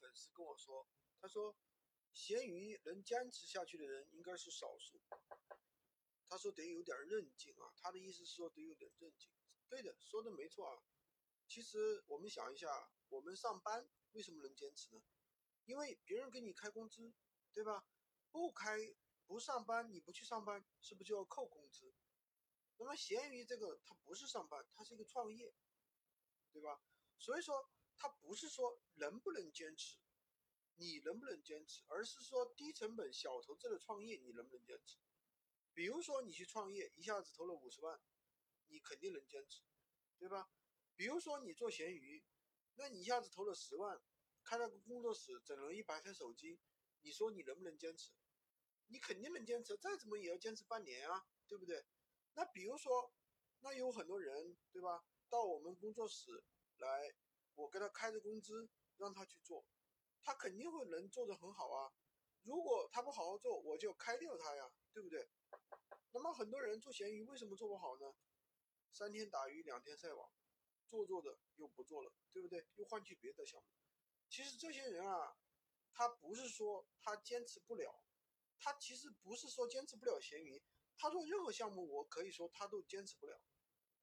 [0.00, 0.86] 粉丝跟我说，
[1.20, 1.56] 他说
[2.12, 5.00] 咸鱼能坚持下去的人应该是少数。
[6.28, 9.30] 他说得有点韧劲啊，他的意思是说得有点韧劲。
[9.68, 10.82] 对的，说的没错啊。
[11.46, 15.02] 其实我们想一下，我们上班为什么能坚持呢？
[15.66, 17.14] 因为别人给你开工资，
[17.52, 17.86] 对吧？
[18.30, 18.76] 不开
[19.26, 21.94] 不上班，你不去上班，是不是就要扣工资？
[22.76, 25.54] 那么咸鱼这个它不是上班，它是一个创业，
[26.52, 26.82] 对吧？
[27.18, 29.98] 所以说它不是说能不能坚持，
[30.76, 34.98] 你能不能坚持，而是说低成本小投资的创业你能不能坚持？
[35.72, 38.00] 比如说你去创业，一下子投了五十万，
[38.68, 39.62] 你肯定能坚持，
[40.18, 40.50] 对吧？
[40.96, 42.24] 比如说你做闲鱼，
[42.74, 44.00] 那你一下子投了十万，
[44.44, 46.60] 开了个工作室，整了一百台手机，
[47.00, 48.12] 你说你能不能坚持？
[48.86, 51.84] 你肯定能坚持，再怎么也要坚持半年啊，对不对？
[52.34, 53.12] 那比如说，
[53.60, 55.04] 那有很多人，对吧？
[55.28, 56.44] 到我们工作室
[56.76, 57.14] 来，
[57.54, 59.64] 我给他开着工资，让他去做，
[60.22, 61.92] 他肯定会能做得很好啊。
[62.42, 65.28] 如果他不好好做，我就开掉他呀，对不对？
[66.12, 68.14] 那么很多人做闲鱼为什么做不好呢？
[68.92, 70.30] 三天打鱼两天晒网，
[70.88, 72.66] 做做的又不做了，对不对？
[72.76, 73.66] 又换去别的项目。
[74.28, 75.36] 其实这些人啊，
[75.92, 78.04] 他不是说他坚持不了，
[78.58, 80.62] 他其实不是说坚持不了闲鱼，
[80.96, 83.40] 他做任何项目，我可以说他都坚持不了。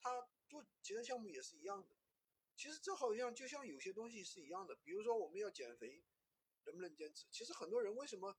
[0.00, 1.94] 他做其他项目也是一样的。
[2.60, 6.04] 其实这好像就像有些东西是一样的，比如说我们要减肥，
[6.64, 7.26] 能不能坚持？
[7.30, 8.36] 其实很多人为什么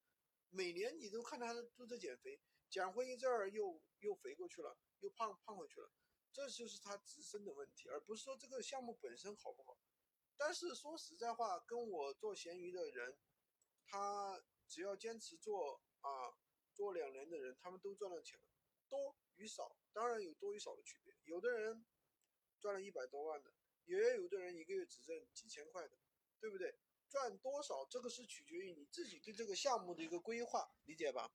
[0.51, 2.39] 每年你都看他都在减肥？
[2.69, 5.91] 减回一阵儿又又肥过去了，又胖胖回去了，
[6.31, 9.75] 这就是他自身的问题，而不是说这个项目本身好不好。
[10.37, 13.17] 但是说实在话，跟我做闲鱼的人，
[13.87, 16.37] 他只要坚持做啊，
[16.75, 18.45] 做两年的人，他们都赚了钱了，
[18.87, 21.11] 多与少当然有多与少的区别。
[21.23, 21.83] 有的人
[22.59, 23.51] 赚了一百多万的，
[23.85, 25.97] 也有的人一个月只挣几千块的，
[26.39, 26.73] 对不对？
[27.09, 31.29] 赚多少这个是取决于你自己对这个项目的一个规划，理解吧？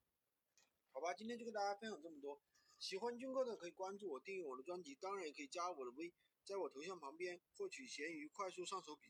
[0.90, 2.42] 好吧，今天就跟大家分享这么多。
[2.78, 6.14] 喜欢军哥的可以关注我，订阅我的专辑，当然也可以加我的微，
[6.44, 9.04] 在我头像旁边获取闲鱼快速上手笔记。